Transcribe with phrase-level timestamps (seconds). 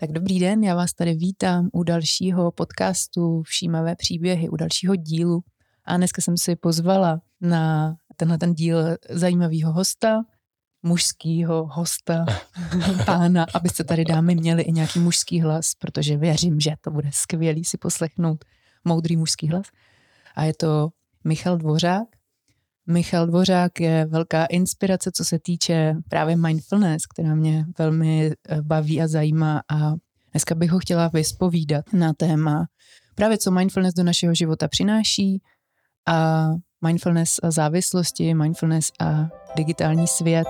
[0.00, 5.40] Tak dobrý den, já vás tady vítám u dalšího podcastu Všímavé příběhy, u dalšího dílu.
[5.84, 10.22] A dneska jsem si pozvala na tenhle ten díl zajímavého hosta,
[10.82, 12.24] mužského hosta,
[13.06, 17.64] pána, abyste tady dámy měli i nějaký mužský hlas, protože věřím, že to bude skvělý
[17.64, 18.44] si poslechnout
[18.84, 19.66] moudrý mužský hlas.
[20.34, 20.88] A je to
[21.24, 22.19] Michal Dvořák.
[22.90, 29.02] Michal Dvořák je velká inspirace, co se týče právě mindfulness, která mě velmi eh, baví
[29.02, 29.94] a zajímá a
[30.32, 32.66] dneska bych ho chtěla vyspovídat na téma
[33.14, 35.42] právě co mindfulness do našeho života přináší
[36.08, 36.48] a
[36.86, 40.48] mindfulness a závislosti, mindfulness a digitální svět.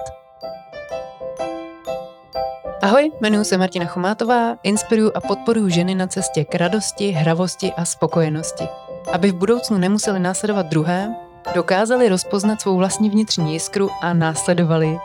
[2.82, 7.84] Ahoj, jmenuji se Martina Chomátová, inspiruju a podporuji ženy na cestě k radosti, hravosti a
[7.84, 8.64] spokojenosti.
[9.12, 11.14] Aby v budoucnu nemuseli následovat druhé,
[11.54, 14.98] dokázali rozpoznat svou vlastní vnitřní jiskru a následovali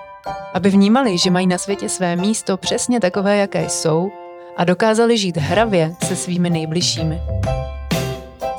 [0.53, 4.11] Aby vnímali, že mají na světě své místo přesně takové, jaké jsou
[4.57, 7.21] a dokázali žít hravě se svými nejbližšími.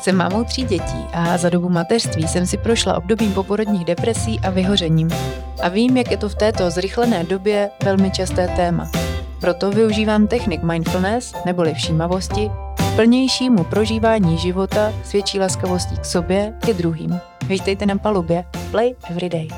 [0.01, 4.51] Jsem mámou tří dětí a za dobu mateřství jsem si prošla obdobím poporodních depresí a
[4.51, 5.11] vyhořením.
[5.63, 8.91] A vím, jak je to v této zrychlené době velmi časté téma.
[9.47, 12.51] Proto využívám technik mindfulness neboli všímavosti
[12.97, 17.21] plnějšímu prožívání života svědčí laskavostí k sobě i druhým.
[17.49, 19.49] Vítejte na palubě Play Everyday.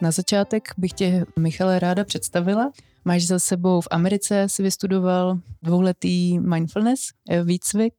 [0.00, 2.72] Na začátek bych tě, Michale, ráda představila.
[3.04, 7.94] Máš za sebou v Americe, si vystudoval dvouletý mindfulness eh, výcvik,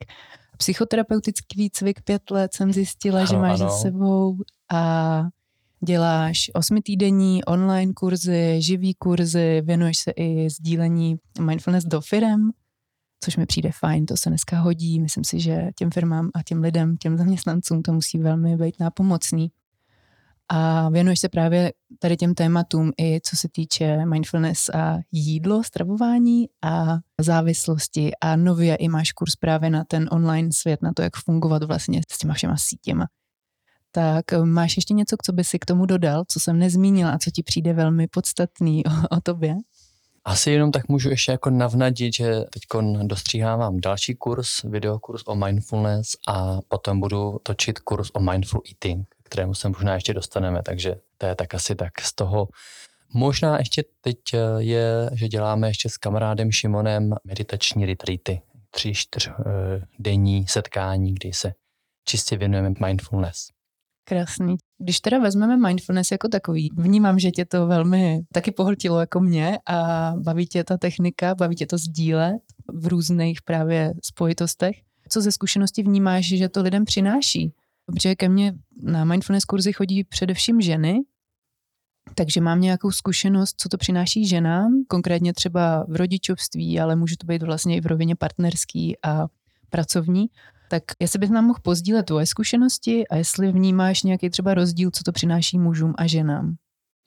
[0.58, 3.70] psychoterapeutický výcvik pět let jsem zjistila, ano, že máš ano.
[3.70, 4.38] za sebou
[4.74, 5.24] a
[5.86, 12.52] děláš osmitýdenní online kurzy, živý kurzy, věnuješ se i sdílení mindfulness do firem,
[13.24, 15.00] což mi přijde fajn, to se dneska hodí.
[15.00, 19.52] Myslím si, že těm firmám a těm lidem, těm zaměstnancům to musí velmi být nápomocný.
[20.50, 26.50] A věnuješ se právě tady těm tématům i co se týče mindfulness a jídlo, stravování
[26.64, 28.12] a závislosti.
[28.22, 32.02] A nově i máš kurz právě na ten online svět, na to, jak fungovat vlastně
[32.12, 33.08] s těma všema sítěma.
[33.96, 37.18] Tak eh, máš ještě něco, co by si k tomu dodal, co jsem nezmínila a
[37.18, 39.56] co ti přijde velmi podstatný o, o tobě?
[40.26, 42.64] Asi jenom tak můžu ještě jako navnadit, že teď
[43.04, 49.54] dostříhávám další kurz, videokurs o mindfulness a potom budu točit kurz o mindful eating, kterému
[49.54, 52.48] se možná ještě dostaneme, takže to je tak asi tak z toho.
[53.14, 58.42] Možná ještě teď eh, je, že děláme ještě s kamarádem Šimonem meditační retreaty,
[58.72, 59.36] tři, čtyř uh,
[60.00, 61.54] denní setkání, kdy se
[62.06, 63.55] čistě věnujeme mindfulness.
[64.08, 64.56] Krásný.
[64.78, 69.60] Když teda vezmeme mindfulness jako takový, vnímám, že tě to velmi taky pohltilo jako mě
[69.66, 72.42] a baví tě ta technika, baví tě to sdílet
[72.74, 74.76] v různých právě spojitostech.
[75.10, 77.54] Co ze zkušenosti vnímáš, že to lidem přináší?
[77.86, 81.00] Protože ke mně na mindfulness kurzy chodí především ženy,
[82.16, 87.28] takže mám nějakou zkušenost, co to přináší ženám, konkrétně třeba v rodičovství, ale může to
[87.28, 89.28] být vlastně i v rovině partnerský a
[89.70, 90.26] pracovní.
[90.76, 95.04] Tak jestli bys nám mohl pozdílet tvoje zkušenosti a jestli vnímáš nějaký třeba rozdíl, co
[95.04, 96.56] to přináší mužům a ženám.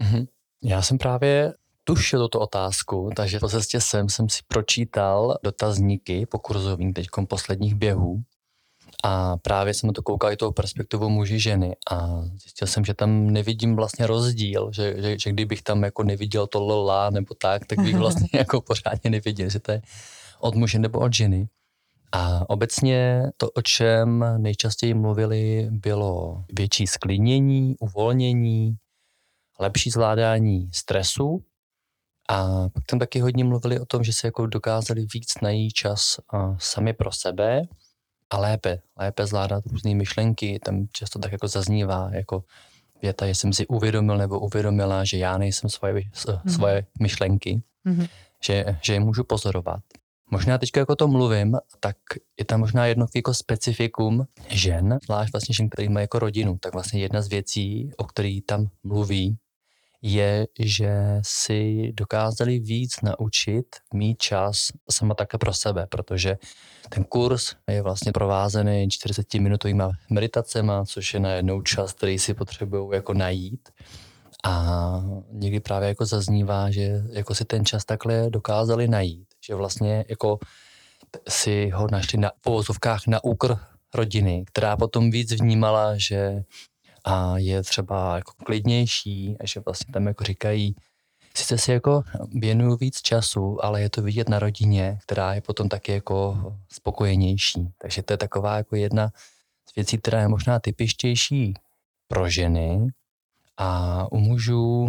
[0.03, 0.27] Mm-hmm.
[0.65, 6.39] Já jsem právě tušil tuto otázku, takže po cestě sem jsem si pročítal dotazníky po
[6.39, 8.23] kurzovým teďkom posledních běhů
[9.05, 12.95] a právě jsem na to koukal i tou perspektivu muži ženy a zjistil jsem, že
[12.95, 17.67] tam nevidím vlastně rozdíl, že, že, že kdybych tam jako neviděl to lola nebo tak,
[17.67, 19.83] tak bych vlastně jako pořádně neviděl, že to je
[20.41, 21.49] od muže nebo od ženy.
[22.13, 28.77] A obecně to, o čem nejčastěji mluvili, bylo větší sklidnění, uvolnění,
[29.61, 31.45] lepší zvládání stresu
[32.29, 36.21] a pak tam taky hodně mluvili o tom, že se jako dokázali víc najít čas
[36.59, 37.63] sami pro sebe
[38.31, 40.59] a lépe, lépe zvládat různé myšlenky.
[40.65, 42.45] Tam často tak jako zaznívá jako
[43.03, 46.53] věta, že jsem si uvědomil nebo uvědomila, že já nejsem svoje, mm.
[46.53, 48.09] svoje myšlenky, mm-hmm.
[48.45, 49.81] že, že je můžu pozorovat.
[50.31, 51.97] Možná teď jako to mluvím, tak
[52.39, 56.73] je tam možná jedno jako specifikum žen, zvlášť vlastně žen, který mají jako rodinu, tak
[56.73, 59.39] vlastně jedna z věcí, o který tam mluví,
[60.03, 66.39] je, že si dokázali víc naučit mít čas sama také pro sebe, protože
[66.89, 72.35] ten kurz je vlastně provázený 40 minutovými meditacemi, což je na jednou čas, který si
[72.35, 73.69] potřebují jako najít.
[74.45, 75.03] A
[75.33, 80.39] někdy právě jako zaznívá, že jako si ten čas takhle dokázali najít že vlastně jako
[81.29, 83.59] si ho našli na povozovkách na úkor
[83.95, 86.43] rodiny, která potom víc vnímala, že
[87.05, 90.75] a je třeba jako klidnější a že vlastně tam jako říkají,
[91.35, 92.03] sice si jako
[92.35, 96.39] věnuju víc času, ale je to vidět na rodině, která je potom taky jako
[96.73, 97.69] spokojenější.
[97.79, 99.11] Takže to je taková jako jedna
[99.71, 101.55] z věcí, která je možná typičtější
[102.09, 102.87] pro ženy
[103.57, 104.89] a u mužů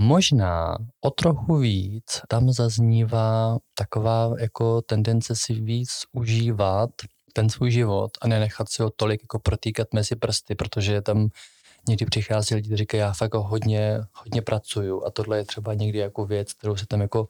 [0.00, 6.90] Možná o trochu víc tam zaznívá taková jako tendence si víc užívat
[7.32, 11.28] ten svůj život a nenechat si ho tolik jako protýkat mezi prsty, protože tam
[11.88, 15.98] někdy přichází lidi, kteří říkají, já fakt hodně, hodně pracuju a tohle je třeba někdy
[15.98, 17.26] jako věc, kterou se tam jako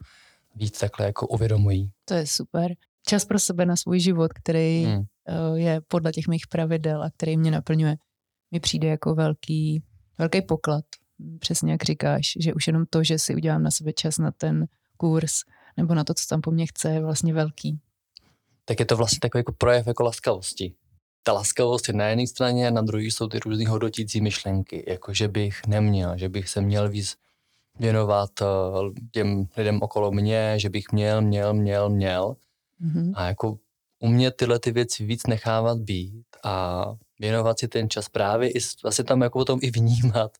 [0.55, 1.91] víc takhle jako uvědomují.
[2.05, 2.73] To je super.
[3.07, 5.03] Čas pro sebe na svůj život, který hmm.
[5.27, 7.95] Eh, je podle těch mých pravidel a který mě naplňuje,
[8.51, 9.83] mi přijde jako velký,
[10.17, 10.83] velký poklad.
[11.39, 14.65] Přesně jak říkáš, že už jenom to, že si udělám na sebe čas na ten
[14.97, 15.31] kurz
[15.77, 17.79] nebo na to, co tam po mně chce, je vlastně velký.
[18.65, 20.73] Tak je to vlastně takový jako projev jako laskavosti.
[21.23, 25.13] Ta laskavost je na jedné straně a na druhé jsou ty různý hodnotící myšlenky, jako
[25.13, 27.15] že bych neměl, že bych se měl víc
[27.79, 28.45] věnovat eh,
[29.11, 32.35] těm lidem okolo mě, že bych měl, měl, měl, měl.
[32.81, 33.11] Mm-hmm.
[33.15, 33.57] A jako
[33.99, 36.85] umět tyhle ty věci víc nechávat být a
[37.19, 40.37] věnovat si ten čas právě i vlastně tam jako tom i vnímat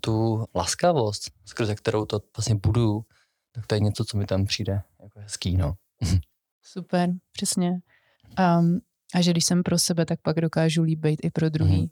[0.00, 3.04] tu laskavost, skrze kterou to vlastně budu,
[3.52, 5.74] tak to je něco, co mi tam přijde jako hezký, no.
[6.62, 7.80] Super, přesně.
[8.58, 8.80] Um,
[9.14, 11.84] a že když jsem pro sebe, tak pak dokážu líbit i pro druhý.
[11.84, 11.90] Mm-hmm.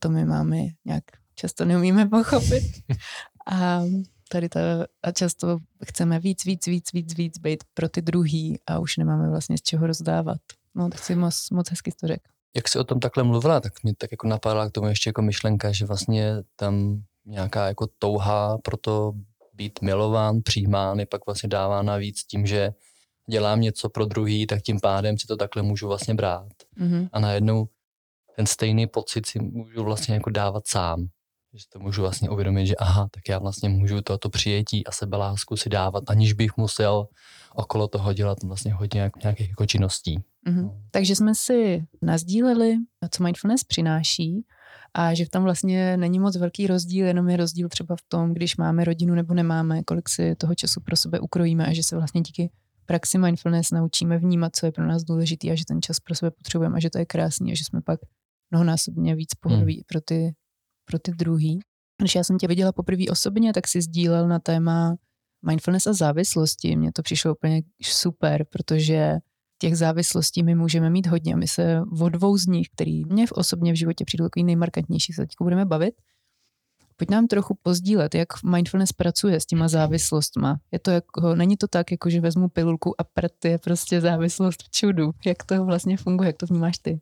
[0.00, 1.04] To my máme nějak
[1.34, 2.64] často neumíme pochopit.
[3.52, 3.82] A
[4.28, 4.60] tady to,
[5.02, 9.30] a často chceme víc, víc, víc, víc, víc být pro ty druhý a už nemáme
[9.30, 10.38] vlastně z čeho rozdávat.
[10.74, 12.22] No, tak si moc, moc hezky to řekl.
[12.56, 15.22] Jak jsi o tom takhle mluvila, tak mě tak jako napadla k tomu ještě jako
[15.22, 19.12] myšlenka, že vlastně tam nějaká jako touha pro to
[19.54, 22.70] být milován, přijímán je pak vlastně dávána víc tím, že
[23.30, 26.52] dělám něco pro druhý, tak tím pádem si to takhle můžu vlastně brát.
[26.80, 27.08] Mm-hmm.
[27.12, 27.68] A najednou
[28.36, 31.08] ten stejný pocit si můžu vlastně jako dávat sám
[31.56, 35.56] že to můžu vlastně uvědomit, že aha, tak já vlastně můžu toto přijetí a sebelásku
[35.56, 37.08] si dávat, aniž bych musel
[37.54, 40.18] okolo toho dělat vlastně hodně jak, nějakých jako činností.
[40.18, 40.62] Mm-hmm.
[40.62, 40.80] No.
[40.90, 42.76] Takže jsme si nazdíleli,
[43.10, 44.44] co mindfulness přináší
[44.98, 48.34] a že v tom vlastně není moc velký rozdíl, jenom je rozdíl třeba v tom,
[48.34, 51.96] když máme rodinu nebo nemáme, kolik si toho času pro sebe ukrojíme a že se
[51.96, 52.50] vlastně díky
[52.86, 56.30] praxi mindfulness naučíme vnímat, co je pro nás důležité a že ten čas pro sebe
[56.30, 58.00] potřebujeme a že to je krásný a že jsme pak
[58.50, 59.82] mnohonásobně víc pohodoví hmm.
[59.86, 60.34] pro ty
[60.84, 61.60] pro ty druhý.
[62.02, 64.96] Když já jsem tě viděla poprvé osobně, tak si sdílel na téma
[65.46, 66.76] mindfulness a závislosti.
[66.76, 69.18] Mně to přišlo úplně super, protože
[69.58, 71.36] těch závislostí my můžeme mít hodně.
[71.36, 75.12] My se o dvou z nich, který mě v osobně v životě přijde takový nejmarkantnější,
[75.12, 75.94] se teď budeme bavit.
[76.96, 80.60] Pojď nám trochu pozdílet, jak mindfulness pracuje s těma závislostma.
[80.72, 84.62] Je to jako, není to tak, jako že vezmu pilulku a prd je prostě závislost
[84.62, 85.10] v čudu.
[85.26, 87.00] Jak to vlastně funguje, jak to vnímáš ty?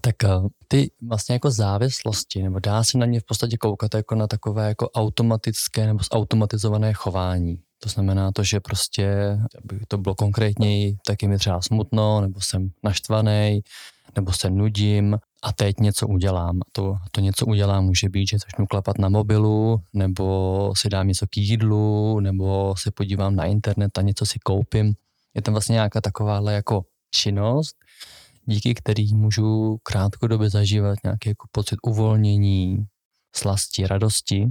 [0.00, 0.28] Tak eh,
[0.68, 4.68] ty vlastně jako závislosti, nebo dá se na ně v podstatě koukat jako na takové
[4.68, 7.58] jako automatické nebo zautomatizované chování.
[7.78, 12.40] To znamená to, že prostě, aby to bylo konkrétněji, tak je mi třeba smutno, nebo
[12.40, 13.60] jsem naštvaný,
[14.16, 16.58] nebo se nudím a teď něco udělám.
[16.58, 21.08] A to, to něco udělám může být, že začnu klapat na mobilu, nebo si dám
[21.08, 24.94] něco k jídlu, nebo se podívám na internet a něco si koupím.
[25.34, 27.76] Je tam vlastně nějaká takováhle jako činnost,
[28.46, 32.86] díky který můžu krátkodobě zažívat nějaký jako pocit uvolnění,
[33.36, 34.46] slasti, radosti.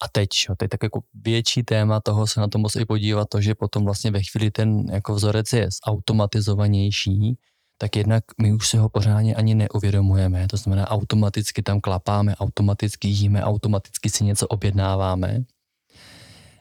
[0.00, 3.40] A teď, jo, teď tak jako větší téma toho se na to musí podívat, to,
[3.40, 7.38] že potom vlastně ve chvíli ten jako vzorec je zautomatizovanější,
[7.78, 10.48] tak jednak my už si ho pořádně ani neuvědomujeme.
[10.48, 15.44] To znamená, automaticky tam klapáme, automaticky jíme, automaticky si něco objednáváme.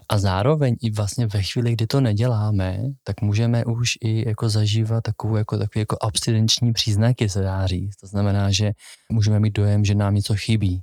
[0.10, 5.04] A zároveň i vlastně ve chvíli, kdy to neděláme, tak můžeme už i jako zažívat
[5.04, 7.96] takovou jako, takový jako abstinenční příznaky, se dá říct.
[7.96, 8.72] To znamená, že
[9.12, 10.82] můžeme mít dojem, že nám něco chybí.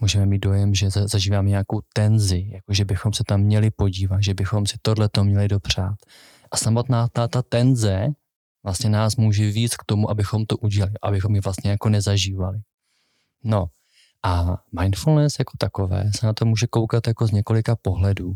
[0.00, 4.34] Můžeme mít dojem, že zažíváme nějakou tenzi, jako že bychom se tam měli podívat, že
[4.34, 5.96] bychom si tohle to měli dopřát.
[6.50, 8.08] A samotná ta, ta tenze
[8.62, 12.58] vlastně nás může víc k tomu, abychom to udělali, abychom ji vlastně jako nezažívali.
[13.44, 13.66] No,
[14.22, 18.34] a mindfulness jako takové se na to může koukat jako z několika pohledů.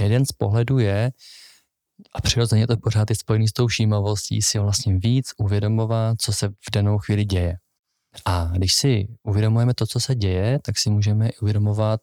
[0.00, 1.12] Jeden z pohledů je,
[2.12, 6.48] a přirozeně to pořád je spojený s tou všímavostí, si vlastně víc uvědomovat, co se
[6.48, 7.58] v danou chvíli děje.
[8.24, 12.00] A když si uvědomujeme to, co se děje, tak si můžeme uvědomovat,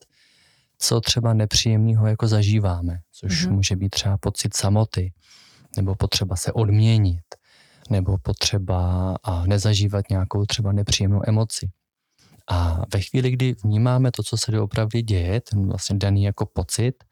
[0.77, 3.51] co třeba nepříjemného jako zažíváme, což mm-hmm.
[3.51, 5.13] může být třeba pocit samoty,
[5.77, 7.23] nebo potřeba se odměnit,
[7.89, 11.69] nebo potřeba a nezažívat nějakou třeba nepříjemnou emoci.
[12.47, 17.03] A ve chvíli, kdy vnímáme to, co se doopravdy děje, ten vlastně daný jako pocit,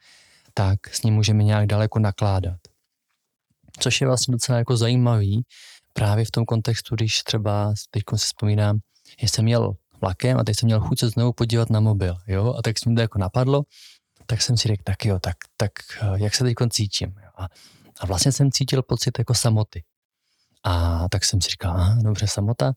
[0.54, 2.60] tak s ním můžeme nějak daleko nakládat.
[3.80, 5.46] Což je vlastně docela jako zajímavý
[5.94, 8.80] právě v tom kontextu, když třeba, teď si vzpomínám,
[9.18, 12.54] že jsem měl vlakem a teď jsem měl chuť se znovu podívat na mobil, jo,
[12.58, 13.64] a tak se mi to jako napadlo,
[14.26, 17.30] tak jsem si řekl, tak jo, tak, tak eh, jak se teď cítím, jo?
[17.38, 17.48] A,
[18.00, 19.84] a vlastně jsem cítil pocit jako samoty.
[20.64, 22.74] A tak jsem si říkal, aha, dobře, samota,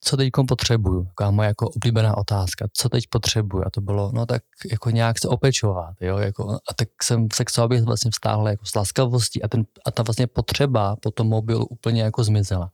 [0.00, 1.04] co teď potřebuju?
[1.04, 3.64] Taková moje jako oblíbená otázka, co teď potřebuju?
[3.66, 7.44] A to bylo, no tak jako nějak se opečovat, jo, jako, a tak jsem se
[7.44, 11.28] k sobě vlastně vstáhl jako s laskavostí a, ten, a ta vlastně potřeba po tom
[11.28, 12.70] mobilu úplně jako zmizela.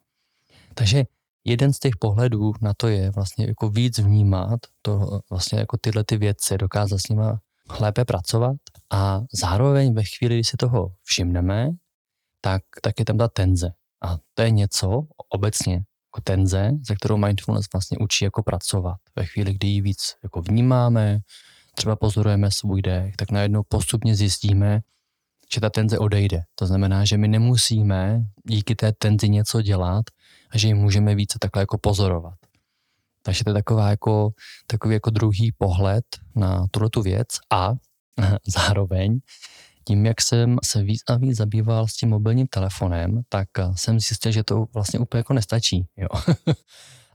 [0.75, 1.04] Takže
[1.47, 6.05] jeden z těch pohledů na to je vlastně jako víc vnímat to vlastně jako tyhle
[6.05, 7.41] ty věci, dokázat s nima
[7.81, 8.57] lépe pracovat
[8.91, 11.71] a zároveň ve chvíli, kdy si toho všimneme,
[12.41, 13.71] tak, tak je tam ta tenze.
[14.05, 18.97] A to je něco obecně jako tenze, ze kterou mindfulness vlastně učí jako pracovat.
[19.17, 21.21] Ve chvíli, kdy ji víc jako vnímáme,
[21.75, 24.81] třeba pozorujeme svůj dech, tak najednou postupně zjistíme,
[25.55, 26.43] že ta tenze odejde.
[26.55, 30.05] To znamená, že my nemusíme díky té tenzi něco dělat
[30.50, 32.35] a že ji můžeme více takhle jako pozorovat.
[33.23, 34.31] Takže to je taková jako,
[34.67, 36.05] takový jako druhý pohled
[36.37, 37.73] na tuhle tu věc a
[38.47, 39.21] zároveň
[39.88, 44.33] tím, jak jsem se víc a víc zabýval s tím mobilním telefonem, tak jsem zjistil,
[44.33, 45.87] že to vlastně úplně jako nestačí.
[45.97, 46.09] Jo.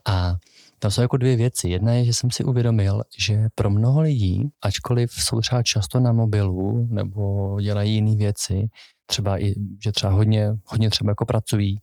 [0.06, 0.36] a
[0.80, 1.70] tam jsou jako dvě věci.
[1.70, 6.12] Jedna je, že jsem si uvědomil, že pro mnoho lidí, ačkoliv jsou třeba často na
[6.12, 8.70] mobilu nebo dělají jiné věci,
[9.06, 11.80] třeba i, že třeba hodně, hodně třeba jako pracují,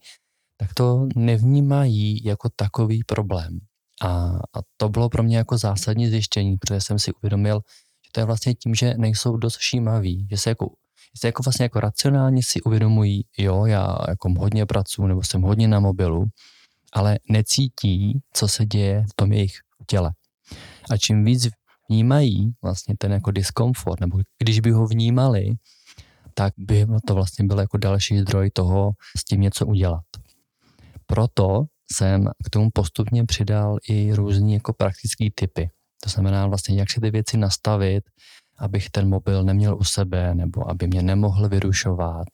[0.59, 3.59] tak to nevnímají jako takový problém.
[4.01, 4.07] A,
[4.53, 7.61] a to bylo pro mě jako zásadní zjištění, protože jsem si uvědomil,
[8.05, 10.65] že to je vlastně tím, že nejsou dost všímaví, že se jako,
[11.15, 15.41] že se jako vlastně jako racionálně si uvědomují, jo, já jako hodně pracuji nebo jsem
[15.41, 16.25] hodně na mobilu,
[16.93, 19.53] ale necítí, co se děje v tom jejich
[19.87, 20.11] těle.
[20.89, 21.47] A čím víc
[21.89, 25.49] vnímají vlastně ten jako diskomfort, nebo když by ho vnímali,
[26.33, 30.03] tak by to vlastně byl jako další zdroj toho s tím něco udělat.
[31.09, 35.69] Proto jsem k tomu postupně přidal i různý jako praktický typy.
[36.03, 38.03] To znamená vlastně, jak si ty věci nastavit,
[38.59, 42.27] abych ten mobil neměl u sebe, nebo aby mě nemohl vyrušovat.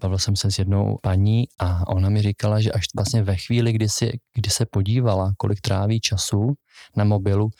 [0.00, 3.72] Bavil jsem se s jednou paní a ona mi říkala, že až vlastně ve chvíli,
[3.72, 6.52] kdy, si, kdy se podívala, kolik tráví času
[6.96, 7.50] na mobilu,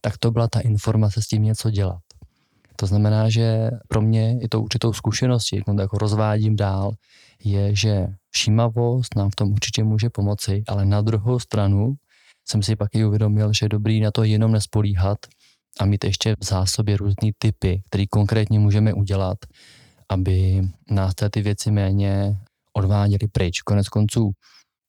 [0.00, 2.00] tak to byla ta informace s tím něco dělat.
[2.80, 6.92] To znamená, že pro mě je to určitou zkušeností, jak to jako rozvádím dál,
[7.44, 11.94] je, že všímavost nám v tom určitě může pomoci, ale na druhou stranu
[12.48, 15.18] jsem si pak i uvědomil, že je dobrý na to jenom nespolíhat
[15.80, 19.38] a mít ještě v zásobě různý typy, které konkrétně můžeme udělat,
[20.08, 22.36] aby nás ty věci méně
[22.72, 23.62] odváděly pryč.
[23.62, 24.30] Konec konců,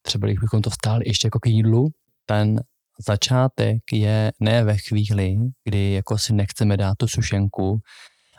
[0.02, 1.90] třeba když bychom to vstáli ještě jako k jídlu,
[2.26, 2.62] ten
[3.08, 7.80] začátek je ne ve chvíli, kdy jako si nechceme dát tu sušenku,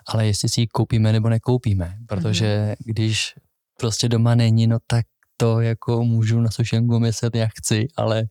[0.07, 1.97] ale jestli si ji koupíme nebo nekoupíme.
[2.09, 2.85] Protože mm-hmm.
[2.85, 3.35] když
[3.79, 8.23] prostě doma není, no tak to jako můžu na sušenku myslet, jak chci, ale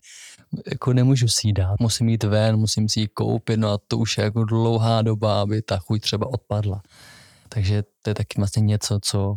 [0.72, 1.76] jako nemůžu si ji dát.
[1.80, 5.42] Musím jít ven, musím si ji koupit, no a to už je jako dlouhá doba,
[5.42, 6.82] aby ta chuť třeba odpadla.
[7.50, 9.36] Takže to je taky vlastně něco, co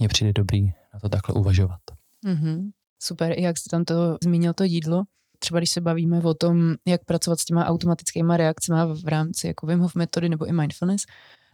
[0.00, 1.80] mně přijde dobrý na to takhle uvažovat.
[2.26, 2.70] Mm-hmm.
[3.02, 5.02] Super, jak jsi tam to zmínil, to jídlo,
[5.38, 9.66] třeba když se bavíme o tom, jak pracovat s těma automatickými reakcemi v rámci jako
[9.66, 11.02] Wim Hof metody nebo i mindfulness,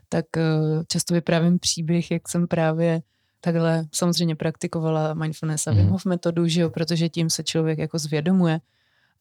[0.08, 3.02] tak uh, často vyprávím příběh, jak jsem právě
[3.40, 5.90] takhle samozřejmě praktikovala mindfulness a Wim mhm.
[5.90, 8.60] Hof metodu, že jo, protože tím se člověk jako zvědomuje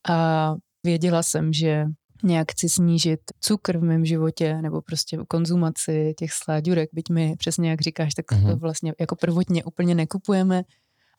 [0.09, 1.85] a věděla jsem, že
[2.23, 7.69] nějak chci snížit cukr v mém životě nebo prostě konzumaci těch sláďurek, byť mi přesně
[7.69, 8.49] jak říkáš, tak mm-hmm.
[8.49, 10.63] to vlastně jako prvotně úplně nekupujeme,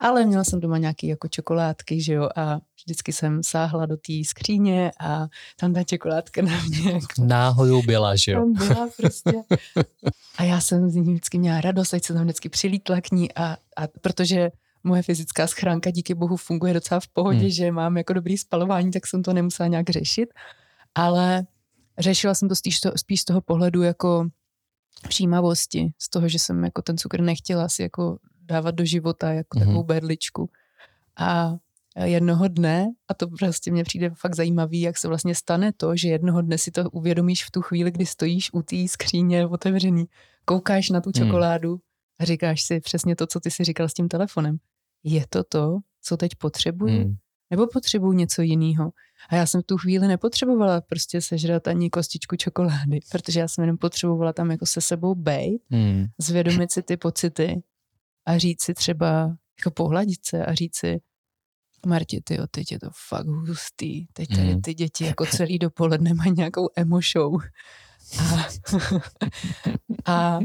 [0.01, 4.13] ale měla jsem doma nějaký jako čokoládky, že jo, a vždycky jsem sáhla do té
[4.25, 5.27] skříně a
[5.61, 6.93] tam ta čokoládka na mě.
[6.93, 8.41] Jako, Náhodou byla, že jo?
[8.41, 9.33] Tam byla prostě.
[10.39, 13.35] A já jsem z ní vždycky měla radost, ať se tam vždycky přilítla k ní
[13.35, 14.51] a, a protože
[14.85, 17.51] moje fyzická schránka díky bohu funguje docela v pohodě, hmm.
[17.51, 20.29] že mám jako dobrý spalování, tak jsem to nemusela nějak řešit.
[20.95, 21.47] Ale
[21.99, 24.29] řešila jsem to spíš, to, spíš z toho pohledu jako
[25.09, 29.59] všímavosti, z toho, že jsem jako ten cukr nechtěla si jako dávat do života jako
[29.59, 29.61] mm-hmm.
[29.61, 30.51] takovou berličku.
[31.17, 31.57] A
[32.05, 36.09] jednoho dne, a to prostě mě přijde fakt zajímavý, jak se vlastně stane to, že
[36.09, 40.05] jednoho dne si to uvědomíš v tu chvíli, kdy stojíš u té skříně otevřený,
[40.45, 41.27] koukáš na tu hmm.
[41.27, 41.79] čokoládu mm.
[42.21, 44.57] a říkáš si přesně to, co ty si říkal s tím telefonem.
[45.05, 47.05] Je to to, co teď potřebuji?
[47.05, 47.15] Mm.
[47.51, 48.91] Nebo potřebuji něco jiného?
[49.29, 53.65] A já jsem v tu chvíli nepotřebovala prostě sežrat ani kostičku čokolády, protože já jsem
[53.65, 56.07] jenom potřebovala tam jako se sebou bejt, mm.
[56.19, 57.63] zvědomit si ty pocity
[58.27, 61.01] a říct si třeba, jako pohladit se a říct si,
[61.87, 64.07] Marti, ty teď je to fakt hustý.
[64.13, 64.63] Teď tady hmm.
[64.63, 67.43] ty děti jako celý dopoledne mají nějakou emo show.
[68.21, 68.47] A,
[70.13, 70.37] a,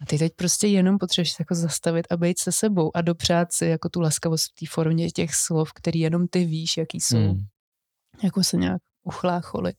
[0.00, 3.52] a ty teď prostě jenom potřebuješ se jako zastavit a být se sebou a dopřát
[3.52, 7.16] si jako tu laskavost v té formě těch slov, který jenom ty víš, jaký jsou.
[7.16, 7.46] Hmm.
[8.22, 9.76] Jako se nějak uchlácholit.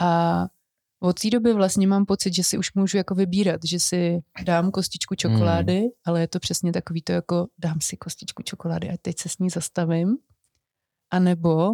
[0.00, 0.42] A
[1.02, 4.70] od té doby vlastně mám pocit, že si už můžu jako vybírat, že si dám
[4.70, 5.88] kostičku čokolády, mm.
[6.04, 9.38] ale je to přesně takový to jako dám si kostičku čokolády a teď se s
[9.38, 10.16] ní zastavím
[11.10, 11.70] A nebo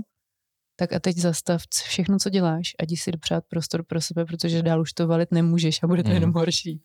[0.77, 4.63] tak a teď zastav všechno, co děláš a jdi si dopřát prostor pro sebe, protože
[4.63, 6.15] dál už to valit nemůžeš a bude to mm.
[6.15, 6.83] jenom horší.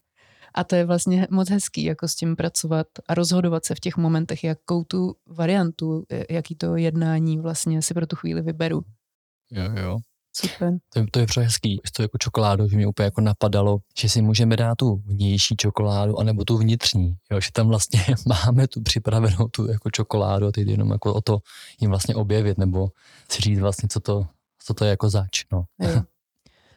[0.56, 3.98] A to je vlastně moc hezký, jako s tím pracovat a rozhodovat se v těch
[3.98, 8.82] momentech, jakou tu variantu, jaký to jednání vlastně si pro tu chvíli vyberu.
[9.52, 9.98] Jo, jo.
[10.36, 10.74] Super.
[10.94, 11.82] To, je, to je třeba hezký.
[11.96, 16.20] To jako čokoládu, že mě úplně jako napadalo, že si můžeme dát tu vnější čokoládu,
[16.20, 17.16] anebo tu vnitřní.
[17.32, 21.22] Jo, že tam vlastně máme tu připravenou tu jako čokoládu a teď jenom jako o
[21.22, 21.40] to
[21.82, 22.90] jim vlastně objevit, nebo
[23.32, 24.28] si říct vlastně, co to,
[24.60, 25.44] co to je jako zač.
[25.52, 25.64] No.
[25.80, 26.02] Jo.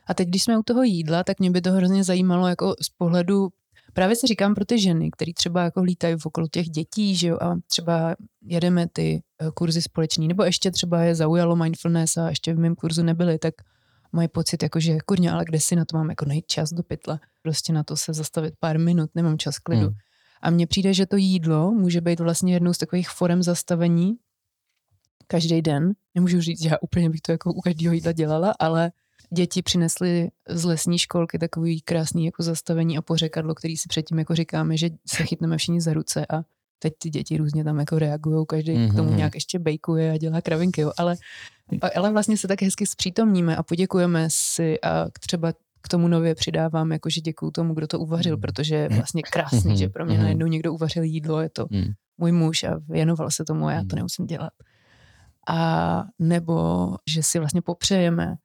[0.08, 2.88] A teď, když jsme u toho jídla, tak mě by to hrozně zajímalo jako z
[2.88, 3.48] pohledu
[3.92, 7.28] právě si říkám pro ty ženy, které třeba jako lítají v okolo těch dětí, že
[7.28, 12.28] jo, a třeba jedeme ty eh, kurzy společný, nebo ještě třeba je zaujalo mindfulness a
[12.28, 13.54] ještě v mém kurzu nebyly, tak
[14.12, 16.82] mají pocit, jako, že kurně, ale kde si na to mám jako najít čas do
[16.82, 19.86] pytle, prostě na to se zastavit pár minut, nemám čas klidu.
[19.86, 19.94] Hmm.
[20.42, 24.16] A mně přijde, že to jídlo může být vlastně jednou z takových forem zastavení
[25.26, 25.92] každý den.
[26.14, 28.92] Nemůžu říct, že já úplně bych to jako u každého jídla dělala, ale
[29.34, 34.34] děti přinesly z lesní školky takový krásný jako zastavení a pořekadlo, který si předtím jako
[34.34, 36.42] říkáme, že se chytneme všichni za ruce a
[36.78, 38.90] teď ty děti různě tam jako reagují, každý mm-hmm.
[38.90, 39.16] k tomu mhm.
[39.16, 40.92] nějak ještě bejkuje a dělá kravinky, jo.
[40.98, 41.16] Ale,
[41.96, 45.52] ale vlastně se tak hezky zpřítomníme a poděkujeme si a třeba
[45.82, 48.40] k tomu nově přidávám, jako že děkuju tomu, kdo to uvařil, mhm.
[48.40, 49.78] protože je vlastně krásný, mm-hmm.
[49.78, 51.92] že pro mě najednou někdo uvařil jídlo, je to mm.
[52.18, 53.96] můj muž a věnoval se tomu a já to mhm.
[53.96, 54.52] nemusím dělat.
[55.48, 58.36] A nebo, že si vlastně popřejeme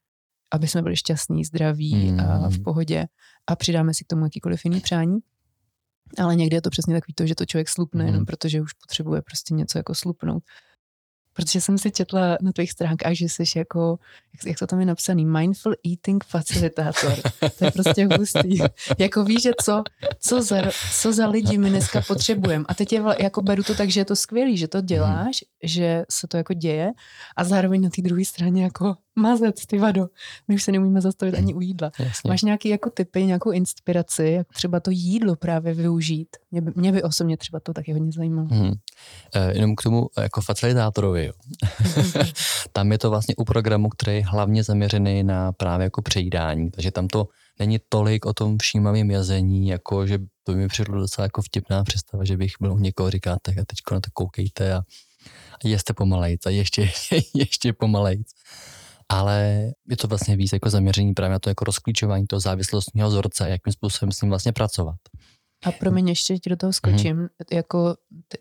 [0.52, 2.20] aby jsme byli šťastní, zdraví mm.
[2.20, 3.06] a v pohodě
[3.48, 5.18] a přidáme si k tomu jakýkoliv jiný přání.
[6.18, 8.08] Ale někdy je to přesně takový to, že to člověk slupne, mm.
[8.08, 10.44] jenom protože už potřebuje prostě něco jako slupnout.
[11.34, 14.00] Protože jsem si četla na tvých stránkách, že jsi jako,
[14.34, 17.16] jak, jak to tam je napsaný, mindful eating facilitátor.
[17.60, 18.58] To je prostě hustý.
[19.00, 19.84] jako víš, že co,
[20.20, 20.56] co, za,
[21.02, 22.66] co za lidi my dneska potřebujeme.
[22.68, 25.51] A teď je, jako beru to tak, že je to skvělý, že to děláš, mm.
[25.64, 26.92] Že se to jako děje
[27.38, 30.08] a zároveň na té druhé straně jako mazec, ty vado.
[30.48, 31.92] My už se neumíme zastavit ani u jídla.
[32.00, 32.30] Jasně.
[32.30, 36.28] Máš nějaký jako typy, nějakou inspiraci, jak třeba to jídlo právě využít?
[36.52, 38.48] Mě by, mě by osobně třeba to taky hodně zajímalo.
[38.48, 38.74] Hmm.
[39.36, 41.26] E, jenom k tomu jako facilitátorovi.
[41.26, 41.34] Jo.
[42.72, 46.72] tam je to vlastně u programu, který je hlavně zaměřený na právě jako přejídání.
[46.72, 47.28] Takže tam to
[47.60, 52.24] není tolik o tom všímavém jazení, jako že to mi přišlo docela jako vtipná představa,
[52.26, 54.82] že bych byl u někoho říkat, tak a teď na to koukejte a
[55.64, 56.90] jeste pomalejc a ještě,
[57.34, 58.28] ještě pomalejc
[59.12, 63.50] ale je to vlastně víc jako zaměření právě na to jako rozklíčování toho závislostního vzorce,
[63.50, 64.96] jakým způsobem s ním vlastně pracovat.
[65.66, 67.56] A pro mě ještě do toho skočím, mm-hmm.
[67.58, 67.96] jako,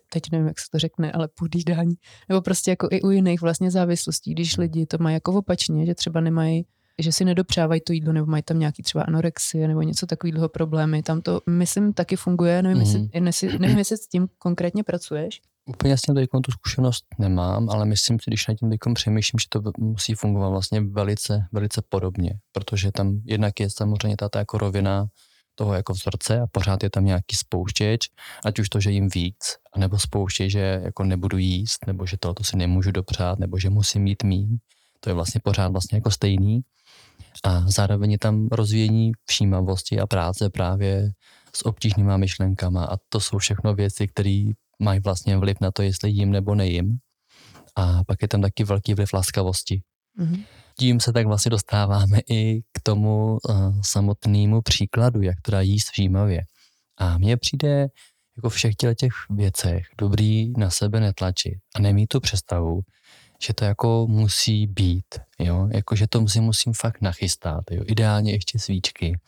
[0.09, 1.95] teď nevím, jak se to řekne, ale podídání,
[2.29, 5.95] nebo prostě jako i u jiných vlastně závislostí, když lidi to mají jako opačně, že
[5.95, 6.65] třeba nemají
[6.99, 11.03] že si nedopřávají to jídlo, nebo mají tam nějaký třeba anorexie, nebo něco takového problémy.
[11.03, 12.61] Tam to, myslím, taky funguje.
[12.61, 12.81] Nevím, mm.
[12.81, 15.41] jestli, jestli, nevím, jestli s tím konkrétně pracuješ.
[15.65, 19.45] Úplně s tím tu zkušenost nemám, ale myslím si, když nad tím teďkom přemýšlím, že
[19.49, 25.07] to musí fungovat vlastně velice, velice podobně, protože tam jednak je samozřejmě ta, jako rovina
[25.55, 28.09] toho jako vzorce a pořád je tam nějaký spouštěč,
[28.45, 32.43] ať už to, že jim víc, nebo spouštěč, že jako nebudu jíst, nebo že tohoto
[32.43, 34.57] si nemůžu dopřát, nebo že musím mít míň.
[34.99, 36.61] To je vlastně pořád vlastně jako stejný.
[37.43, 41.11] A zároveň je tam rozvíjení všímavosti a práce právě
[41.55, 46.09] s obtížnýma myšlenkama a to jsou všechno věci, které mají vlastně vliv na to, jestli
[46.11, 46.97] jim nebo nejím.
[47.75, 49.81] A pak je tam taky velký vliv laskavosti.
[50.19, 50.43] Mm-hmm.
[50.77, 56.41] Tím se tak vlastně dostáváme i k tomu uh, samotnému příkladu, jak teda jíst všímavě.
[56.97, 57.87] A mně přijde
[58.37, 62.81] jako všech těch věcech dobrý na sebe netlačit a nemít tu představu,
[63.41, 65.05] že to jako musí být,
[65.39, 69.19] jo, jako že to si musím fakt nachystat, jo, ideálně ještě svíčky,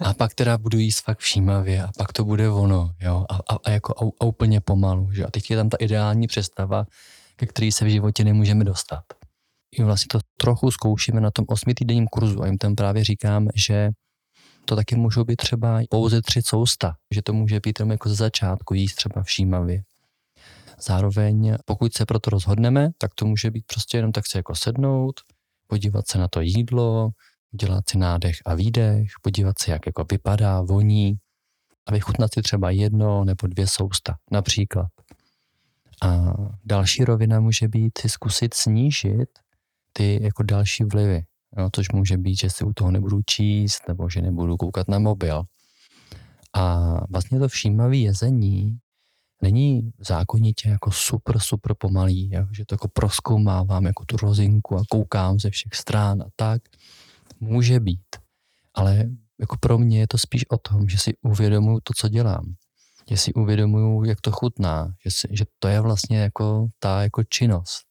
[0.00, 3.58] a pak teda budu jíst fakt všímavě a pak to bude ono, jo, a, a,
[3.64, 6.86] a jako a, a úplně pomalu, že a teď je tam ta ideální představa,
[7.36, 9.04] ke který se v životě nemůžeme dostat.
[9.72, 13.90] I vlastně to trochu zkoušíme na tom osmitýdenním kurzu a jim tam právě říkám, že
[14.64, 18.14] to taky můžou být třeba pouze tři sousta, že to může být jenom jako ze
[18.14, 19.82] začátku jíst třeba všímavě.
[20.82, 25.20] Zároveň, pokud se proto rozhodneme, tak to může být prostě jenom tak se jako sednout,
[25.66, 27.10] podívat se na to jídlo,
[27.52, 31.18] udělat si nádech a výdech, podívat se, jak jako vypadá, voní
[31.86, 34.88] a vychutnat si třeba jedno nebo dvě sousta, například.
[36.02, 36.34] A
[36.64, 39.28] další rovina může být si zkusit snížit
[39.92, 41.24] ty jako další vlivy,
[41.58, 44.98] jo, což může být, že si u toho nebudu číst nebo že nebudu koukat na
[44.98, 45.42] mobil.
[46.52, 48.78] A vlastně to všímavé jezení
[49.42, 54.82] není zákonitě jako super, super pomalý, jo, že to jako proskoumávám jako tu rozinku a
[54.90, 56.62] koukám ze všech stran a tak,
[57.40, 58.16] může být,
[58.74, 62.54] ale jako pro mě je to spíš o tom, že si uvědomuju to, co dělám.
[63.10, 67.24] Že si uvědomuju, jak to chutná, že, si, že to je vlastně jako ta jako
[67.24, 67.86] činnost.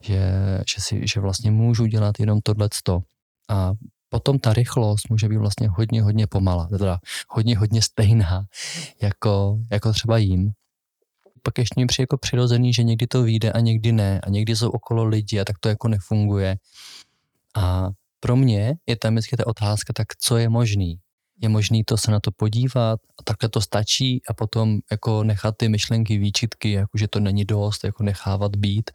[0.00, 0.30] že,
[0.68, 3.02] že, si, že vlastně můžu dělat jenom tohleto.
[3.48, 3.72] A
[4.08, 8.46] potom ta rychlost může být vlastně hodně, hodně pomalá, teda hodně, hodně stejná,
[9.02, 10.52] jako, jako třeba jím.
[11.42, 14.70] Pak ještě mi jako přirozený, že někdy to vyjde a někdy ne a někdy jsou
[14.70, 16.56] okolo lidi a tak to jako nefunguje.
[17.56, 17.90] A
[18.26, 20.98] pro mě je tam vždycky ta otázka, tak co je možný?
[21.42, 25.54] Je možný to se na to podívat a takhle to stačí a potom jako nechat
[25.56, 28.90] ty myšlenky, výčitky, jako že to není dost, jako nechávat být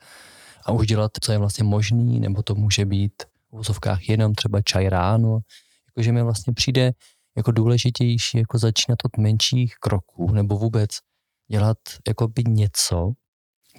[0.65, 4.61] a už dělat, co je vlastně možný, nebo to může být v úzovkách jenom třeba
[4.61, 5.39] čaj ráno.
[5.87, 6.91] Jakože mi vlastně přijde
[7.37, 10.89] jako důležitější jako začínat od menších kroků nebo vůbec
[11.51, 13.11] dělat jako by něco,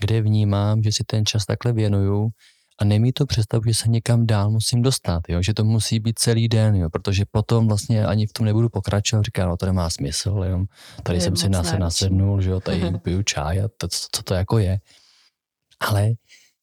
[0.00, 2.28] kde vnímám, že si ten čas takhle věnuju
[2.82, 5.42] a nemí to představu, že se někam dál musím dostat, jo?
[5.42, 6.90] že to musí být celý den, jo?
[6.90, 10.64] protože potom vlastně ani v tom nebudu pokračovat, říká, no to nemá smysl, jo?
[11.02, 12.60] tady je jsem si nase nasednul, že jo?
[12.60, 14.80] tady piju čaj a to, co to jako je.
[15.80, 16.10] Ale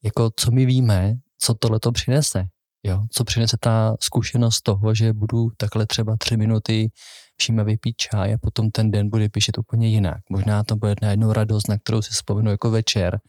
[0.03, 2.45] jako co my víme, co tohle to přinese,
[2.84, 3.03] jo?
[3.12, 6.91] co přinese ta zkušenost toho, že budu takhle třeba tři minuty
[7.38, 10.17] všíme vypít čaj a potom ten den bude píšet úplně jinak.
[10.29, 13.19] Možná to bude na jednu radost, na kterou si vzpomenu jako večer,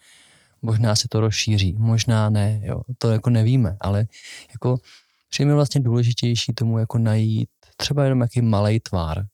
[0.63, 4.07] možná se to rozšíří, možná ne, jo, to jako nevíme, ale
[4.53, 4.79] jako
[5.31, 9.25] přijme vlastně důležitější tomu jako najít třeba jenom jaký malý tvár,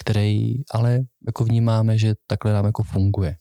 [0.00, 3.36] který ale jako vnímáme, že takhle nám jako funguje.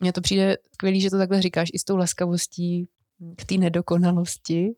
[0.00, 2.88] Mně to přijde skvělý, že to takhle říkáš i s tou laskavostí
[3.36, 4.70] k té nedokonalosti.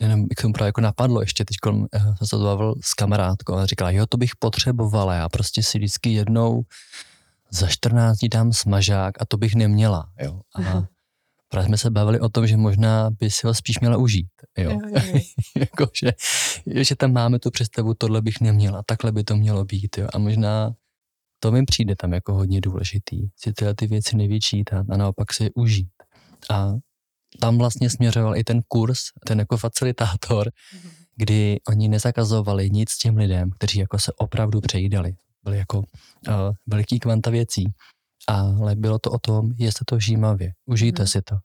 [0.00, 1.56] Jenom jak jsem právě jako napadlo, ještě teď
[1.92, 5.78] eh, jsem se bavil s kamarádkou a říkala, jo, to bych potřebovala, já prostě si
[5.78, 6.62] vždycky jednou
[7.50, 10.40] za 14 dní dám smažák a to bych neměla, jo.
[10.54, 10.86] A
[11.48, 14.30] Právě jsme se bavili o tom, že možná by si ho spíš měla užít.
[14.58, 14.70] Jo?
[14.70, 15.20] Jo, jo, jo.
[15.58, 16.12] jako, že,
[16.82, 19.98] že tam máme tu představu, tohle bych neměla, takhle by to mělo být.
[19.98, 20.08] Jo?
[20.14, 20.74] A možná
[21.40, 25.44] to mi přijde tam jako hodně důležitý, si tyhle ty věci nevyčítat a naopak si
[25.44, 25.88] je užít.
[26.50, 26.72] A
[27.40, 30.90] tam vlastně směřoval i ten kurz, ten jako facilitátor, mm-hmm.
[31.16, 35.14] kdy oni nezakazovali nic těm lidem, kteří jako se opravdu přejídali.
[35.44, 35.84] Byly jako uh,
[36.66, 37.64] veliký kvanta věcí
[38.26, 41.06] ale bylo to o tom, jestli to žímavě, užijte mm.
[41.06, 41.36] si to.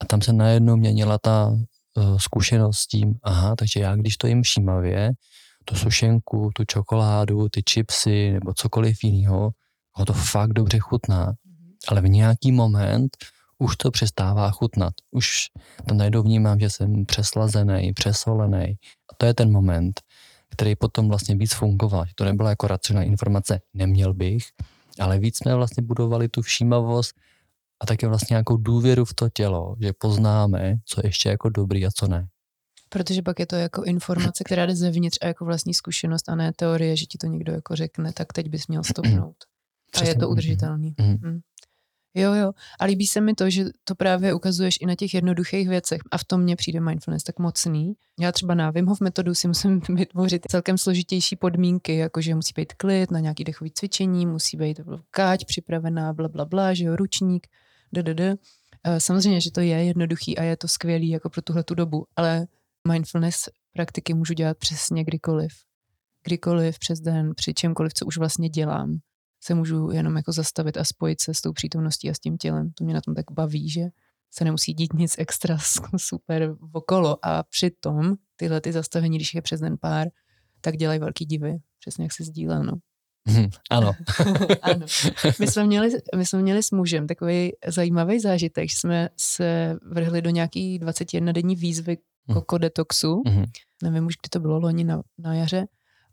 [0.00, 4.26] A tam se najednou měnila ta uh, zkušenost s tím, aha, takže já když to
[4.26, 5.12] jim všímavě,
[5.64, 9.50] tu sušenku, tu čokoládu, ty chipsy nebo cokoliv jiného,
[9.92, 11.26] ho to fakt dobře chutná.
[11.26, 11.72] Mm.
[11.88, 13.16] Ale v nějaký moment
[13.58, 14.94] už to přestává chutnat.
[15.10, 15.46] Už
[15.88, 18.74] tam najednou vnímám, že jsem přeslazený, přesolený.
[19.12, 20.00] A to je ten moment,
[20.50, 22.04] který potom vlastně víc fungoval.
[22.14, 24.44] To nebyla jako racionální informace, neměl bych,
[24.98, 27.16] ale víc jsme vlastně budovali tu všímavost
[27.80, 31.86] a také vlastně nějakou důvěru v to tělo, že poznáme, co je ještě jako dobrý
[31.86, 32.28] a co ne.
[32.88, 36.52] Protože pak je to jako informace, která jde zevnitř a jako vlastní zkušenost a ne
[36.56, 39.36] teorie, že ti to někdo jako řekne, tak teď bys měl stopnout.
[39.94, 40.94] A je to udržitelný.
[40.98, 41.40] Mm-hmm.
[42.14, 42.52] Jo, jo.
[42.80, 46.00] A líbí se mi to, že to právě ukazuješ i na těch jednoduchých věcech.
[46.10, 47.94] A v tom mně přijde mindfulness tak mocný.
[48.20, 52.72] Já třeba na Wim Hof metodu si musím vytvořit celkem složitější podmínky, jakože musí být
[52.72, 57.46] klid na nějaký dechový cvičení, musí být káť připravená, bla, bla, bla, že jo, ručník,
[57.92, 58.20] ddd.
[58.84, 62.06] Eh, samozřejmě, že to je jednoduchý a je to skvělý jako pro tuhle tu dobu,
[62.16, 62.46] ale
[62.88, 65.52] mindfulness praktiky můžu dělat přesně kdykoliv.
[66.24, 69.00] Kdykoliv, přes den, při čemkoliv, co už vlastně dělám
[69.40, 72.70] se můžu jenom jako zastavit a spojit se s tou přítomností a s tím tělem.
[72.72, 73.82] To mě na tom tak baví, že
[74.30, 75.58] se nemusí dít nic extra
[75.96, 80.08] super okolo a přitom tyhle ty zastavení, když je přes den pár,
[80.60, 82.72] tak dělají velký divy, přesně jak se sdílel, no.
[83.26, 83.92] Hmm, ano.
[84.62, 84.86] ano.
[85.40, 90.22] My jsme, měli, my jsme měli s mužem takový zajímavý zážitek, že jsme se vrhli
[90.22, 91.98] do nějaký 21 denní výzvy
[92.30, 92.34] hm.
[92.34, 93.22] koko detoxu.
[93.26, 93.50] Mm-hmm.
[93.82, 95.66] Nevím už, kdy to bylo, loni na, na jaře.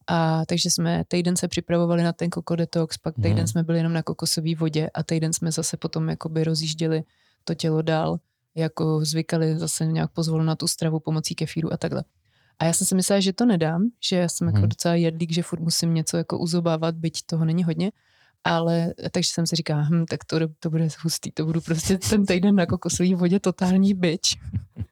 [0.08, 3.48] A takže jsme týden se připravovali na ten koko detox, pak týden hmm.
[3.48, 7.04] jsme byli jenom na kokosové vodě a týden jsme zase potom jakoby rozjížděli
[7.44, 8.20] to tělo dál,
[8.56, 12.04] jako zvykali zase nějak pozvolu na tu stravu pomocí kefíru a takhle.
[12.60, 14.70] A já jsem si myslela, že to nedám, že já jsem jako hmm.
[14.70, 17.92] docela jedlík, že furt musím něco jako uzobávat, byť toho není hodně.
[18.44, 22.26] Ale takže jsem si říkala, hm, tak to, to bude hustý, to budu prostě ten
[22.26, 24.36] týden na kokosové vodě totální byč.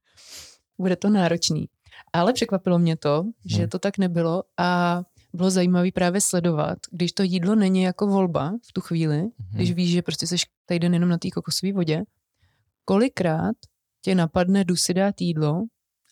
[0.77, 1.67] bude to náročný.
[2.15, 3.69] Ale překvapilo mě to, že hmm.
[3.69, 5.01] to tak nebylo a
[5.33, 9.31] bylo zajímavé právě sledovat, když to jídlo není jako volba v tu chvíli, hmm.
[9.51, 12.03] když víš, že prostě jsi týden jenom na té kokosové vodě,
[12.85, 13.55] kolikrát
[14.01, 15.63] tě napadne, jdu si dát jídlo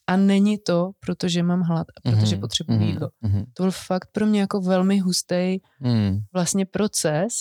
[0.08, 2.39] a není to, protože mám hlad a protože mm-hmm.
[2.39, 2.88] potřebuji mm-hmm.
[2.88, 3.10] jídlo.
[3.24, 3.46] Mm-hmm.
[3.54, 6.20] To byl fakt pro mě jako velmi hustý mm.
[6.34, 7.34] vlastně proces.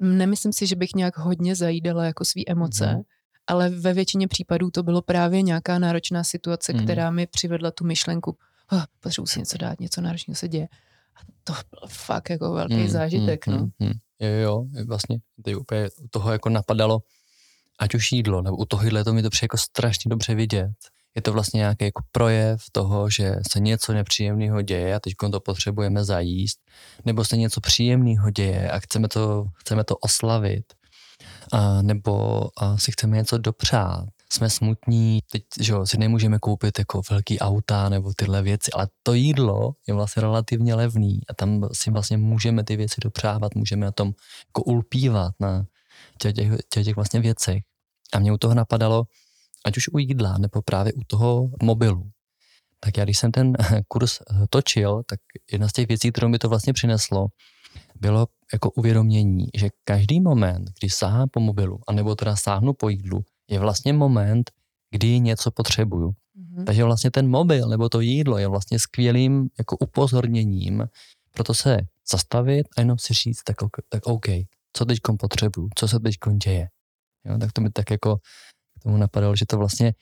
[0.00, 3.02] Nemyslím si, že bych nějak hodně zajídala jako svý emoce, mm-hmm
[3.48, 6.84] ale ve většině případů to bylo právě nějaká náročná situace, mm.
[6.84, 8.36] která mi přivedla tu myšlenku,
[8.72, 10.68] oh, potřebuji si něco dát, něco náročného se děje.
[11.16, 13.68] A to byl fakt jako velký mm, zážitek, mm, no.
[13.78, 17.02] Mm, Jo, jo, vlastně teď úplně toho jako napadalo,
[17.78, 20.72] ať už jídlo, nebo u tohohle to mi to přijde jako strašně dobře vidět.
[21.14, 25.40] Je to vlastně nějaký jako projev toho, že se něco nepříjemného děje a teď to
[25.40, 26.60] potřebujeme zajíst,
[27.04, 30.64] nebo se něco příjemného děje a chceme to, chceme to oslavit,
[31.52, 34.06] a, nebo a si chceme něco dopřát.
[34.32, 38.88] Jsme smutní, teď že jo, si nemůžeme koupit jako velký auta nebo tyhle věci, ale
[39.02, 43.86] to jídlo je vlastně relativně levný a tam si vlastně můžeme ty věci dopřávat, můžeme
[43.86, 44.12] na tom
[44.48, 45.64] jako ulpívat na
[46.18, 47.62] těch, těch, těch, těch vlastně věcech.
[48.12, 49.04] A mě u toho napadalo,
[49.64, 52.10] ať už u jídla nebo právě u toho mobilu.
[52.80, 53.52] Tak já, když jsem ten
[53.88, 55.20] kurz eh, točil, tak
[55.52, 57.26] jedna z těch věcí, kterou mi to vlastně přineslo,
[58.00, 63.24] bylo jako uvědomění, že každý moment, kdy sáhá po mobilu, anebo teda sáhnu po jídlu,
[63.50, 64.50] je vlastně moment,
[64.90, 66.08] kdy něco potřebuju.
[66.10, 66.64] Mm-hmm.
[66.64, 70.88] Takže vlastně ten mobil nebo to jídlo je vlastně skvělým jako upozorněním,
[71.34, 71.78] proto se
[72.10, 73.56] zastavit a jenom si říct, tak,
[73.88, 74.26] tak OK,
[74.72, 76.68] co teď potřebuju, co se teď děje.
[77.24, 78.16] Jo, tak to mi tak jako
[78.80, 79.92] k tomu napadalo, že to vlastně,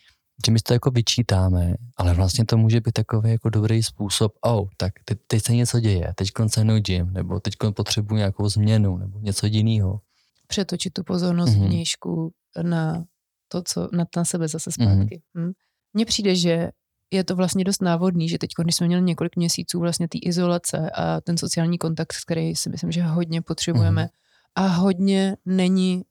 [0.47, 4.69] že my to jako vyčítáme, ale vlastně to může být takový jako dobrý způsob, oh,
[4.77, 9.19] tak teď, teď se něco děje, teď se nudím, nebo teď potřebuji nějakou změnu, nebo
[9.19, 10.01] něco jiného.
[10.47, 11.67] Přetočit tu pozornost mm-hmm.
[11.67, 13.05] vnějšku na
[13.49, 15.23] to, co na, na sebe zase zpátky.
[15.37, 15.49] Mm-hmm.
[15.49, 15.53] Hm?
[15.95, 16.71] Mně přijde, že
[17.11, 20.91] je to vlastně dost návodný, že teď, když jsme měli několik měsíců vlastně té izolace
[20.91, 24.55] a ten sociální kontakt, který si myslím, že hodně potřebujeme mm-hmm.
[24.55, 26.05] a hodně není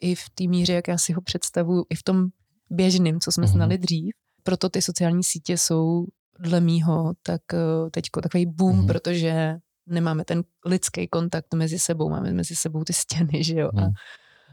[0.00, 2.28] i v té míře, jak já si ho představuju, i v tom
[2.72, 3.52] běžným, co jsme mm-hmm.
[3.52, 4.14] znali dřív.
[4.42, 6.06] Proto ty sociální sítě jsou
[6.38, 8.86] dle mýho tak eh, teďko takový boom, mm-hmm.
[8.86, 9.56] protože
[9.86, 13.78] nemáme ten lidský kontakt mezi sebou, máme mezi sebou ty stěny, že jo, mm.
[13.78, 13.92] a mhm.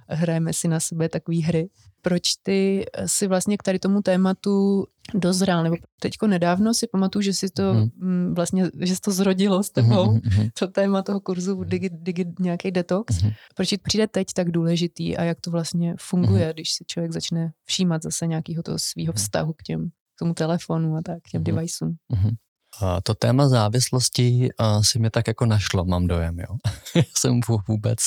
[0.10, 1.70] Hrajeme si na sebe takové hry
[2.02, 7.34] proč ty si vlastně k tady tomu tématu dozrál, nebo teďko nedávno si pamatuju, že
[7.34, 8.34] si to mm.
[8.34, 10.50] vlastně, že to zrodilo s tebou, mm-hmm.
[10.60, 13.16] to téma toho kurzu digi, digi, nějaký detox.
[13.16, 13.34] Mm-hmm.
[13.56, 16.54] Proč přijde teď tak důležitý a jak to vlastně funguje, mm-hmm.
[16.54, 20.96] když si člověk začne všímat zase nějakého toho svého vztahu k těm, k tomu telefonu
[20.96, 21.56] a tak, k těm mm-hmm.
[21.56, 21.96] deviceům.
[22.14, 22.36] Mm-hmm.
[22.82, 26.58] A to téma závislosti a, si mě tak jako našlo, mám dojem, jo.
[26.96, 28.00] Já jsem vůbec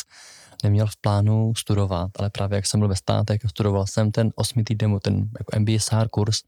[0.62, 4.31] neměl v plánu studovat, ale právě jak jsem byl ve státech a studoval jsem ten
[4.35, 6.42] osmi týden, ten jako MBSR kurz,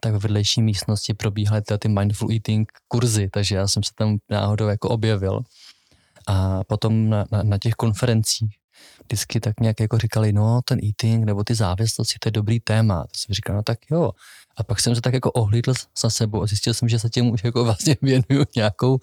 [0.00, 4.68] tak v vedlejší místnosti probíhaly ty mindful eating kurzy, takže já jsem se tam náhodou
[4.68, 5.40] jako objevil.
[6.26, 8.56] A potom na, na, na těch konferencích
[9.04, 13.02] vždycky tak nějak jako říkali, no ten eating nebo ty závislosti, to je dobrý téma.
[13.02, 14.10] To jsem říkal, no tak jo.
[14.56, 17.30] A pak jsem se tak jako ohlídl za sebou a zjistil jsem, že se tím
[17.30, 18.98] už jako vlastně věnuju nějakou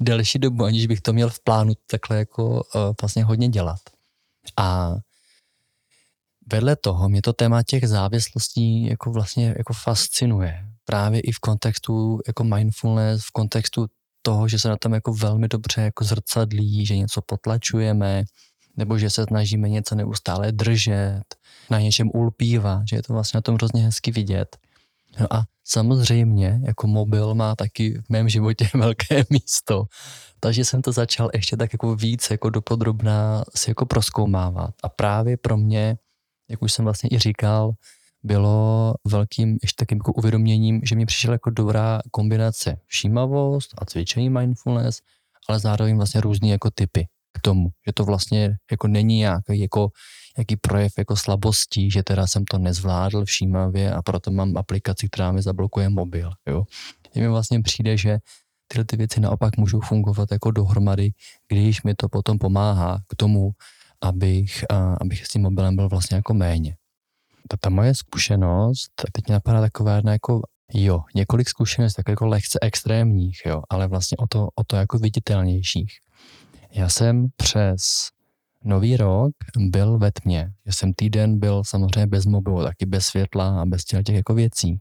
[0.00, 2.60] delší dobu, aniž bych to měl v plánu takhle jako uh,
[3.00, 3.93] vlastně hodně dělat.
[4.56, 4.94] A
[6.52, 10.66] vedle toho mě to téma těch závislostí jako vlastně jako fascinuje.
[10.84, 13.86] Právě i v kontextu jako mindfulness, v kontextu
[14.22, 18.24] toho, že se na tom jako velmi dobře jako zrcadlí, že něco potlačujeme,
[18.76, 21.24] nebo že se snažíme něco neustále držet,
[21.70, 24.56] na něčem ulpívat, že je to vlastně na tom hrozně hezky vidět.
[25.20, 29.84] No a samozřejmě jako mobil má taky v mém životě velké místo,
[30.40, 34.74] takže jsem to začal ještě tak jako víc jako dopodrobná si jako proskoumávat.
[34.82, 35.96] A právě pro mě,
[36.50, 37.72] jak už jsem vlastně i říkal,
[38.22, 44.30] bylo velkým ještě takým jako uvědoměním, že mi přišla jako dobrá kombinace všímavost a cvičení
[44.30, 45.00] mindfulness,
[45.48, 49.88] ale zároveň vlastně různý jako typy k tomu, že to vlastně jako není nějaký jako
[50.38, 55.32] jaký projev jako slabostí, že teda jsem to nezvládl všímavě a proto mám aplikaci, která
[55.32, 56.30] mi zablokuje mobil.
[56.48, 56.64] Jo.
[57.16, 58.18] mi vlastně přijde, že
[58.68, 61.10] tyhle ty věci naopak můžou fungovat jako dohromady,
[61.48, 63.50] když mi to potom pomáhá k tomu,
[64.00, 66.76] abych, a, abych s tím mobilem byl vlastně jako méně.
[67.48, 70.42] Ta, ta moje zkušenost, teď mě napadá taková jedna jako,
[70.74, 74.98] jo, několik zkušeností, tak jako lehce extrémních, jo, ale vlastně o to, o to jako
[74.98, 75.98] viditelnějších.
[76.74, 78.08] Já jsem přes
[78.64, 83.60] nový rok byl ve tmě, že jsem týden byl samozřejmě bez mobilu, taky bez světla
[83.60, 84.80] a bez těch jako věcí.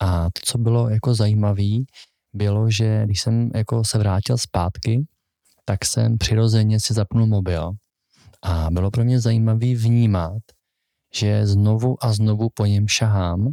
[0.00, 1.70] A to, co bylo jako zajímavé,
[2.32, 5.06] bylo, že když jsem jako se vrátil zpátky,
[5.64, 7.72] tak jsem přirozeně si zapnul mobil
[8.42, 10.42] a bylo pro mě zajímavé vnímat,
[11.14, 13.46] že znovu a znovu po něm šahám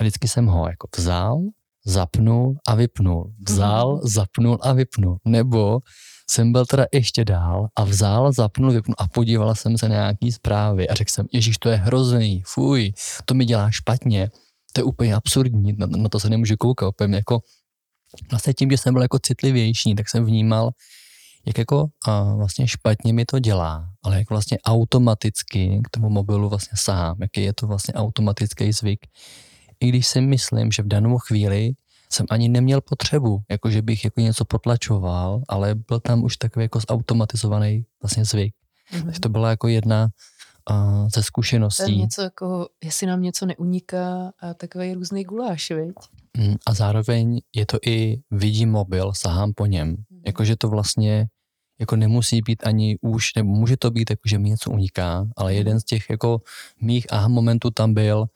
[0.00, 1.40] a vždycky jsem ho jako vzal,
[1.86, 3.32] zapnul a vypnul.
[3.48, 4.00] Vzal, mhm.
[4.04, 5.18] zapnul a vypnul.
[5.24, 5.80] Nebo
[6.30, 10.32] jsem byl teda ještě dál a vzal, zapnul, vypnul a podíval jsem se na nějaký
[10.32, 12.92] zprávy a řekl jsem, Ježíš, to je hrozný, fuj,
[13.24, 14.30] to mi dělá špatně,
[14.72, 17.40] to je úplně absurdní, na, na to se nemůžu koukat, úplně jako
[18.30, 20.70] vlastně tím, že jsem byl jako citlivější, tak jsem vnímal,
[21.46, 26.48] jak jako a vlastně špatně mi to dělá, ale jak vlastně automaticky k tomu mobilu
[26.48, 29.06] vlastně sám, jaký je to vlastně automatický zvyk.
[29.80, 31.72] I když si myslím, že v danou chvíli
[32.12, 36.64] jsem ani neměl potřebu, jako že bych jako něco potlačoval, ale byl tam už takový
[36.64, 38.54] jako zautomatizovaný vlastně zvyk.
[38.92, 39.20] Mm-hmm.
[39.20, 40.08] to byla jako jedna
[40.70, 41.96] uh, ze To je zkušeností.
[41.98, 45.94] něco jako, jestli nám něco neuniká a takový různý guláš, viď?
[46.38, 49.88] Mm, A zároveň je to i vidím mobil, sahám po něm.
[49.88, 50.22] Mhm.
[50.26, 51.26] Jakože to vlastně
[51.80, 55.50] jako nemusí být ani už, nebo může to být, jako, že mi něco uniká, ale
[55.52, 55.58] Mhm.
[55.58, 56.40] jeden z těch jako
[56.80, 58.26] mých aha momentů tam byl,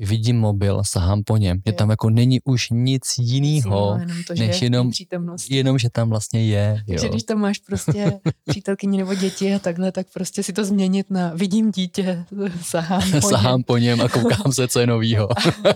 [0.00, 1.58] vidím mobil, sahám po něm.
[1.66, 4.92] Je tam jako není už nic jiného, jenom to, že než je té jenom-
[5.50, 6.82] jenom, že tam vlastně je.
[6.88, 7.10] Takže Jo.
[7.12, 11.32] když tam máš prostě přítelkyni nebo děti a takhle, tak prostě si to změnit na
[11.34, 12.24] vidím dítě,
[12.62, 15.28] sahám po Sahám po něm a koukám se, co je novýho.
[15.64, 15.74] něm,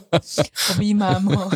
[0.77, 1.51] objímám ho.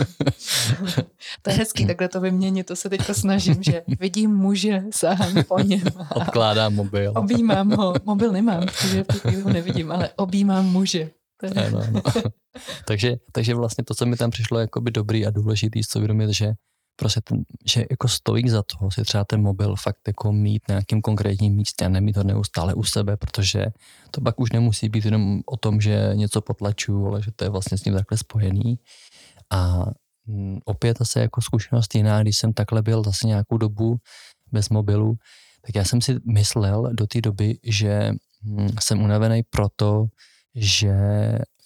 [1.43, 5.59] to je hezký, takhle to vyměnit, to se teďka snažím, že vidím muže, sahám po
[5.61, 5.83] něm
[6.15, 7.13] Odkládám mobil.
[7.17, 7.95] objímám ho.
[8.05, 9.05] Mobil nemám, protože
[9.45, 11.11] ho nevidím, ale objímám muže.
[11.41, 12.03] To je, Ano, ano.
[12.87, 16.53] takže, takže vlastně to, co mi tam přišlo jakoby dobrý a důležitý, co uvědomit, že
[16.97, 20.73] prostě ten, že jako stojí za to si třeba ten mobil fakt jako mít na
[20.73, 23.67] nějakým konkrétním místě a nemít ho neustále u sebe, protože
[24.11, 27.51] to pak už nemusí být jenom o tom, že něco potlačuju, ale že to je
[27.51, 28.79] vlastně s ním takhle spojený.
[29.51, 29.85] A
[30.27, 33.97] mm, opět zase jako zkušenost jiná, když jsem takhle byl zase nějakou dobu
[34.53, 35.15] bez mobilu,
[35.67, 40.07] tak já jsem si myslel do té doby, že mm, jsem unavený proto,
[40.55, 40.95] že,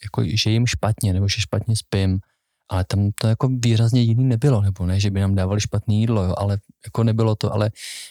[0.05, 2.21] jako, že jim špatně, nebo že špatně spím,
[2.69, 6.25] ale tam to jako výrazně jiný nebylo, nebo ne, že by nám dávali špatné jídlo,
[6.25, 7.71] jo, ale jako nebylo to, ale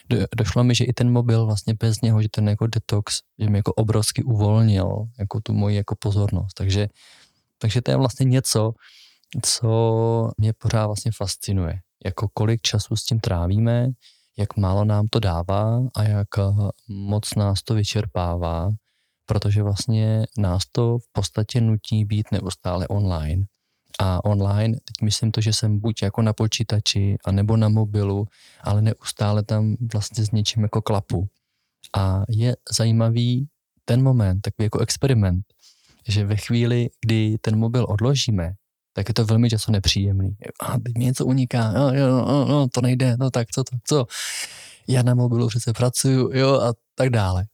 [0.09, 3.49] do, došlo mi, že i ten mobil vlastně bez něho, že ten jako detox, že
[3.49, 6.87] mi jako obrovsky uvolnil jako tu moji jako pozornost, takže,
[7.57, 8.73] takže to je vlastně něco,
[9.41, 13.87] co mě pořád vlastně fascinuje, jako kolik času s tím trávíme,
[14.37, 16.43] jak málo nám to dává a jak eh,
[16.87, 18.71] moc nás to vyčerpává,
[19.25, 23.45] protože vlastně nás to v podstatě nutí být neustále online.
[23.99, 28.27] A online, teď myslím to, že jsem buď jako na počítači, anebo na mobilu,
[28.61, 31.27] ale neustále tam vlastně s něčím jako klapu.
[31.97, 33.47] A je zajímavý
[33.85, 35.45] ten moment, takový jako experiment,
[36.07, 38.53] že ve chvíli, kdy ten mobil odložíme,
[38.93, 40.35] tak je to velmi často nepříjemný.
[40.59, 43.79] A teď mi něco uniká, jo, jo, jo, jo, to nejde, no tak co, tak
[43.83, 44.05] co.
[44.87, 47.45] Já na mobilu přece pracuju, jo, a tak dále.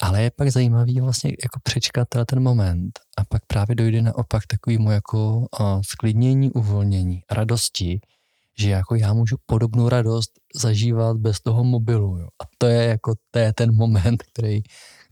[0.00, 4.90] Ale je pak zajímavý vlastně jako přečkat ten moment a pak právě dojde naopak takovému
[4.90, 5.46] jako
[5.82, 8.00] sklidnění, uvolnění, radosti,
[8.58, 12.18] že jako já můžu podobnou radost zažívat bez toho mobilu.
[12.18, 12.26] Jo.
[12.42, 14.62] A to je jako to je ten moment, který,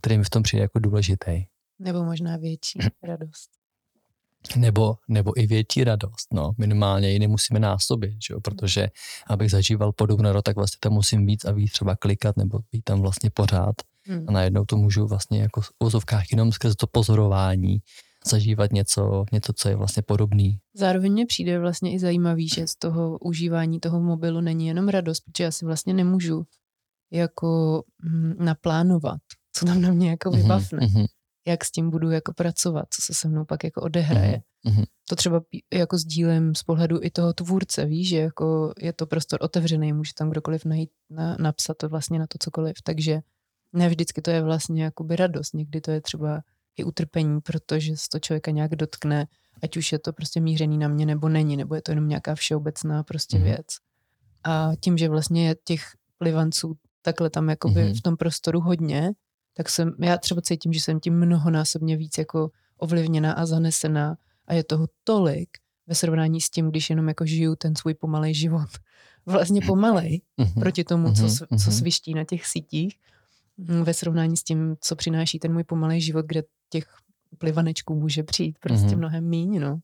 [0.01, 1.45] který mi v tom přijde jako důležitý.
[1.79, 3.51] nebo možná větší radost.
[4.57, 6.53] Nebo, nebo i větší radost, no.
[6.59, 8.41] Minimálně ji nemusíme násobit, že jo?
[8.41, 8.89] protože
[9.27, 12.85] abych zažíval podobnou radost, tak vlastně tam musím víc a víc třeba klikat nebo být
[12.85, 13.75] tam vlastně pořád
[14.07, 14.25] Hmm.
[14.29, 17.79] a najednou to můžu vlastně jako v ozovkách jenom skrze to pozorování
[18.27, 20.59] zažívat něco, něco, co je vlastně podobný.
[20.77, 25.21] Zároveň mě přijde vlastně i zajímavý, že z toho užívání toho mobilu není jenom radost,
[25.21, 26.45] protože já si vlastně nemůžu
[27.13, 29.21] jako hm, naplánovat,
[29.53, 31.05] co tam na mě jako vybavne, Mhm,
[31.47, 34.43] jak s tím budu jako pracovat, co se se mnou pak jako odehraje.
[34.67, 34.85] mhm, mhm.
[35.09, 35.41] To třeba
[35.75, 40.13] jako sdílem z pohledu i toho tvůrce, víš, že jako je to prostor otevřený, může
[40.19, 43.21] tam kdokoliv najít, na, napsat to vlastně na to cokoliv, takže
[43.75, 46.43] ne vždycky to je vlastně jakoby radost, někdy to je třeba
[46.77, 49.27] i utrpení, protože se to člověka nějak dotkne,
[49.63, 52.35] ať už je to prostě mířený na mě nebo není, nebo je to jenom nějaká
[52.35, 53.45] všeobecná prostě Mhm.
[53.45, 53.67] věc.
[54.45, 55.81] A tím, že vlastně je těch
[56.19, 57.95] plivanců takhle tam jakoby Mhm.
[57.95, 59.11] v tom prostoru hodně,
[59.55, 64.55] tak jsem, já třeba cítím, že jsem tím mnohonásobně víc jako ovlivněná a zanesená a
[64.55, 65.49] je toho tolik
[65.87, 68.69] ve srovnání s tím, když jenom jako žiju ten svůj pomalej život.
[69.27, 70.53] Vlastně pomalej Mhm.
[70.61, 71.59] proti tomu, co, Mhm, co mhm.
[71.61, 73.05] sviští na těch sítích, mm,
[73.59, 76.87] ve srovnání s tím, co přináší ten můj pomalej život, kde těch
[77.39, 78.99] plivanečků může přijít prostě Mhm.
[78.99, 79.79] mnohem míň, no.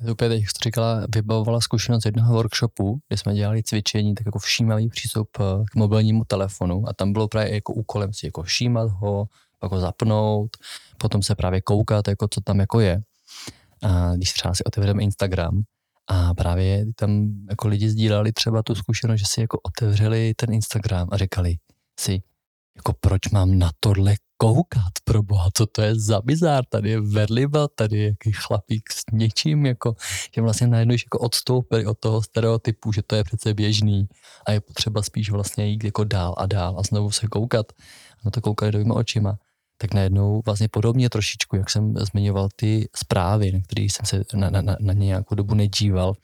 [0.00, 4.14] Já to úplně teď, jak jsi říkala, vybavovala zkušenost jednoho workshopu, kde jsme dělali cvičení,
[4.14, 8.26] tak jako všímavý přístup eh, k mobilnímu telefonu a tam bylo právě jako úkolem si
[8.26, 9.26] jako všímat ho,
[9.58, 10.50] pak ho zapnout,
[10.98, 13.02] potom se právě koukat, jako co tam jako je.
[13.82, 15.62] A když třeba si otevřeme Instagram
[16.08, 21.08] a právě tam jako lidi sdíleli třeba tu zkušenost, že si jako otevřeli ten Instagram
[21.12, 21.56] a říkali
[22.00, 22.22] si,
[22.76, 27.00] jako proč mám na tohle koukat, pro boha, co to je za bizár, tady je
[27.00, 29.96] vedliba, tady je jaký chlapík s něčím, jako,
[30.34, 34.08] že vlastně najednou jako odstoupili od toho stereotypu, že to je přece běžný
[34.46, 37.72] a je potřeba spíš vlastně jít jako dál a dál a znovu se koukat,
[38.24, 39.38] na to koukat dovýma očima,
[39.78, 44.50] tak najednou vlastně podobně trošičku, jak jsem zmiňoval ty zprávy, na které jsem se na,
[44.50, 46.14] na, na, na ně nějakou dobu nedíval,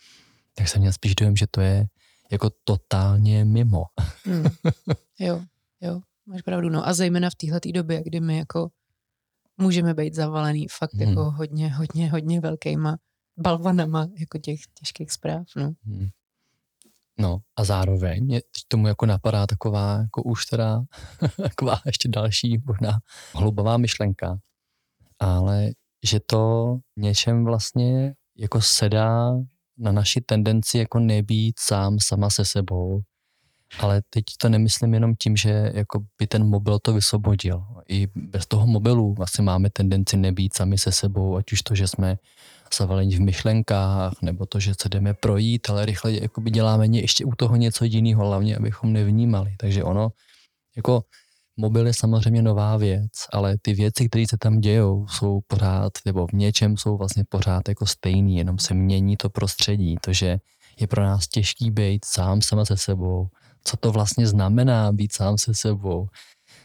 [0.55, 1.87] tak jsem měl spíš dojem, že to je
[2.31, 3.85] jako totálně mimo.
[4.25, 4.45] Hmm.
[5.21, 5.41] Jo,
[5.81, 6.69] jo, máš pravdu.
[6.69, 8.69] No a zejména v téhle době, kdy my jako
[9.57, 11.09] můžeme být zavalený fakt Hmm.
[11.09, 12.97] jako hodně, hodně, hodně velkýma
[13.39, 15.73] balvanama jako těch těžkých zpráv, no.
[15.85, 16.09] Hmm.
[17.21, 20.83] No a zároveň mě tomu jako napadá taková, jako už teda,
[21.43, 22.99] taková ještě další možná
[23.35, 24.39] hlubová myšlenka,
[25.19, 25.71] ale
[26.05, 29.33] že to něčem vlastně jako sedá
[29.79, 33.01] na naši tendenci jako nebýt sám sama se sebou,
[33.79, 37.65] ale teď to nemyslím jenom tím, že jako by ten mobil to vysvobodil.
[37.89, 41.89] I bez toho mobilu vlastně máme tendenci nebýt sami se sebou, ať už to, že
[41.89, 42.19] jsme
[42.79, 47.33] zavalení v myšlenkách, nebo to, že se jdeme projít, ale rychle jakoby děláme ještě u
[47.33, 49.55] toho něco jiného, hlavně abychom nevnímali.
[49.59, 50.09] Takže ono,
[50.77, 51.05] jako
[51.57, 56.27] mobil je samozřejmě nová věc, ale ty věci, které se tam dějou, jsou pořád, nebo
[56.27, 60.39] v něčem jsou vlastně pořád jako stejný, jenom se mění to prostředí, to, že
[60.81, 63.29] je pro nás těžký být sám sama se sebou,
[63.65, 66.09] co to vlastně znamená být sám se sebou,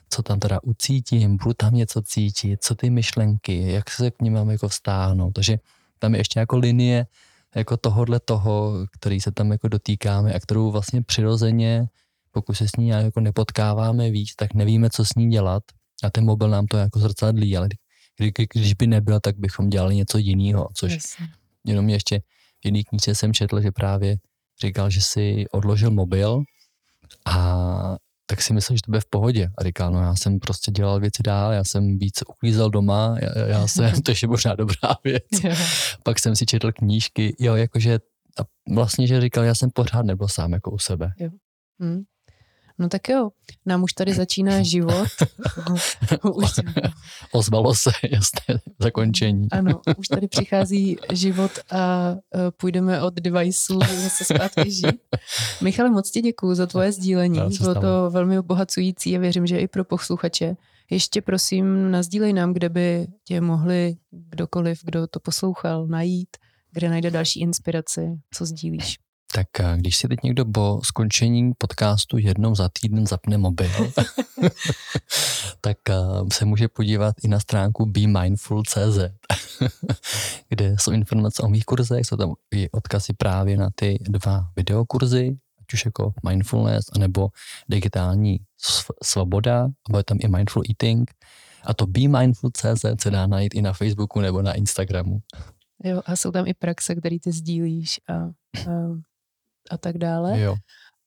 [0.09, 4.33] co tam teda ucítím, budu tam něco cítit, co ty myšlenky, jak se k ním
[4.33, 5.33] mám jako vztáhnout.
[5.33, 5.59] Takže
[5.99, 7.07] tam je ještě jako linie
[7.55, 11.85] jako tohohle toho, který se tam jako dotýkáme a kterou vlastně přirozeně,
[12.31, 15.63] pokud se s ní jako nepotkáváme víc, tak nevíme, co s ní dělat
[16.03, 17.69] a ten mobil nám to jako zrcadlí, ale
[18.17, 21.27] kdy, když by nebyl, tak bychom dělali něco jiného, což Jasně.
[21.63, 22.19] jenom ještě
[22.61, 24.17] v jiný knížce jsem četl, že právě
[24.61, 26.43] říkal, že si odložil mobil
[27.25, 29.49] a tak si myslel, že to bude v pohodě.
[29.57, 33.47] A říkal, no já jsem prostě dělal věci dál, já jsem víc uklízel doma, já,
[33.47, 35.57] já jsem, to je možná dobrá věc.
[36.03, 37.99] Pak jsem si četl knížky, jo, jakože
[38.39, 41.13] a vlastně, že říkal, já jsem pořád nebyl sám jako u sebe.
[41.19, 41.29] Jo.
[41.79, 42.03] Hmm.
[42.79, 43.29] No tak jo,
[43.65, 45.07] nám už tady začíná život.
[46.33, 46.51] už...
[47.31, 49.47] Ozvalo se, jasné, zakončení.
[49.51, 55.01] ano, už tady přichází život a uh, půjdeme od deviceů zase zpátky žít.
[55.61, 57.39] Michale, moc ti děkuju za tvoje sdílení.
[57.61, 60.55] Bylo to velmi obohacující a věřím, že i pro posluchače.
[60.89, 66.37] Ještě prosím, nazdílej nám, kde by tě mohli kdokoliv, kdo to poslouchal, najít,
[66.71, 68.97] kde najde další inspiraci, co sdílíš.
[69.31, 73.69] Tak eh, když si teď někdo po skončení podcastu jednou za týden zapne mobil,
[75.61, 75.95] tak eh,
[76.33, 78.99] se může podívat i na stránku BeMindful.cz,
[80.49, 85.37] kde jsou informace o mých kurzech, jsou tam i odkazy právě na ty dva videokurzy,
[85.61, 87.29] ať už jako mindfulness, anebo
[87.69, 88.39] digitální
[89.03, 91.11] svoboda, nebo je tam i mindful eating.
[91.65, 95.19] A to BeMindful.cz se dá najít i na Facebooku nebo na Instagramu.
[95.83, 98.31] Jo, a jsou tam i praxe, které ty sdílíš a, a
[99.69, 100.39] a tak dále.
[100.39, 100.55] Jo.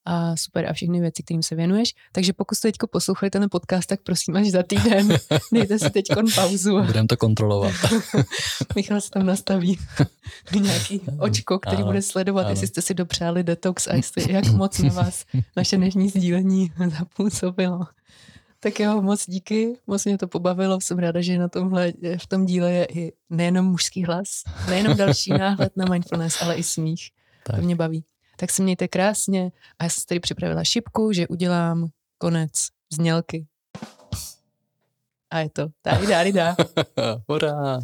[0.08, 1.94] A super a všechny věci, kterým se věnuješ.
[2.12, 5.08] Takže pokud jste teď poslouchali ten podcast, tak prosím až za týden
[5.52, 6.04] dejte si teď
[6.34, 6.82] pauzu.
[6.82, 7.72] Budeme to kontrolovat.
[8.76, 9.78] Michal se tam nastaví
[10.60, 12.50] nějaký očko, který ano, bude sledovat, ano.
[12.50, 15.24] jestli jste si dopřáli detox a jestli, jak moc na vás
[15.56, 17.86] naše dnešní sdílení zapůsobilo.
[18.60, 22.46] Tak jo, moc díky, moc mě to pobavilo, jsem ráda, že na tomhle, v tom
[22.46, 24.28] díle je i nejenom mužský hlas,
[24.68, 27.10] nejenom další náhled na mindfulness, ale i smích.
[27.44, 27.56] Tak.
[27.56, 28.04] To mě baví
[28.36, 31.86] tak se mějte krásně a já jsem tady připravila šipku, že udělám
[32.18, 32.52] konec
[32.92, 33.46] znělky.
[35.30, 35.66] A je to.
[35.82, 36.56] Tady dá, dá.
[37.28, 37.80] Hurá.